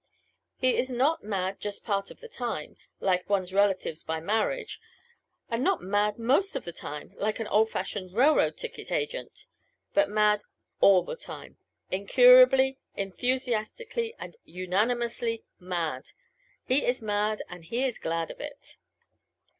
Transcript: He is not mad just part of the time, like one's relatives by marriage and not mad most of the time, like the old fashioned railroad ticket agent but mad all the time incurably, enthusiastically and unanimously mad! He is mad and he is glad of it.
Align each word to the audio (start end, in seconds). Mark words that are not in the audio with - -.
He 0.57 0.75
is 0.77 0.89
not 0.89 1.23
mad 1.23 1.59
just 1.59 1.85
part 1.85 2.09
of 2.09 2.21
the 2.21 2.27
time, 2.27 2.75
like 2.99 3.29
one's 3.29 3.53
relatives 3.53 4.01
by 4.01 4.19
marriage 4.19 4.81
and 5.47 5.63
not 5.63 5.83
mad 5.83 6.17
most 6.17 6.55
of 6.55 6.63
the 6.65 6.71
time, 6.71 7.13
like 7.17 7.37
the 7.37 7.47
old 7.47 7.69
fashioned 7.69 8.11
railroad 8.17 8.57
ticket 8.57 8.91
agent 8.91 9.45
but 9.93 10.09
mad 10.09 10.41
all 10.79 11.03
the 11.03 11.15
time 11.15 11.57
incurably, 11.91 12.79
enthusiastically 12.95 14.15
and 14.17 14.37
unanimously 14.43 15.43
mad! 15.59 16.13
He 16.65 16.83
is 16.83 17.03
mad 17.03 17.43
and 17.47 17.63
he 17.63 17.83
is 17.83 17.99
glad 17.99 18.31
of 18.31 18.39
it. 18.39 18.77